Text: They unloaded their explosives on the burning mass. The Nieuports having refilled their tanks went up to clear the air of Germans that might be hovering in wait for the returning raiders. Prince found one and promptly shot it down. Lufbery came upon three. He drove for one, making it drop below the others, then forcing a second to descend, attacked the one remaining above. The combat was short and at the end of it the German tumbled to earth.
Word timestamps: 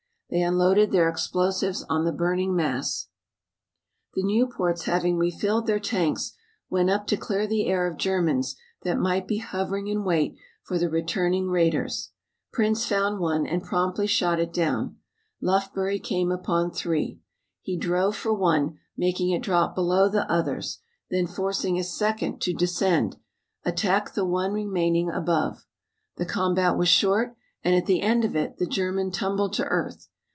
They 0.33 0.43
unloaded 0.43 0.91
their 0.93 1.09
explosives 1.09 1.83
on 1.89 2.05
the 2.05 2.13
burning 2.13 2.55
mass. 2.55 3.09
The 4.13 4.23
Nieuports 4.23 4.83
having 4.83 5.17
refilled 5.17 5.67
their 5.67 5.77
tanks 5.81 6.31
went 6.69 6.89
up 6.89 7.05
to 7.07 7.17
clear 7.17 7.45
the 7.45 7.65
air 7.65 7.85
of 7.85 7.97
Germans 7.97 8.55
that 8.83 8.97
might 8.97 9.27
be 9.27 9.39
hovering 9.39 9.87
in 9.89 10.05
wait 10.05 10.37
for 10.63 10.77
the 10.79 10.89
returning 10.89 11.49
raiders. 11.49 12.11
Prince 12.53 12.85
found 12.85 13.19
one 13.19 13.45
and 13.45 13.61
promptly 13.61 14.07
shot 14.07 14.39
it 14.39 14.53
down. 14.53 14.95
Lufbery 15.41 15.99
came 15.99 16.31
upon 16.31 16.71
three. 16.71 17.19
He 17.61 17.75
drove 17.77 18.15
for 18.15 18.33
one, 18.33 18.77
making 18.95 19.31
it 19.31 19.43
drop 19.43 19.75
below 19.75 20.07
the 20.07 20.31
others, 20.31 20.79
then 21.09 21.27
forcing 21.27 21.77
a 21.77 21.83
second 21.83 22.39
to 22.43 22.53
descend, 22.53 23.17
attacked 23.65 24.15
the 24.15 24.23
one 24.23 24.53
remaining 24.53 25.09
above. 25.09 25.65
The 26.15 26.25
combat 26.25 26.77
was 26.77 26.87
short 26.87 27.35
and 27.65 27.75
at 27.75 27.85
the 27.85 27.99
end 28.01 28.23
of 28.23 28.33
it 28.33 28.59
the 28.59 28.65
German 28.65 29.11
tumbled 29.11 29.51
to 29.55 29.65
earth. 29.65 30.07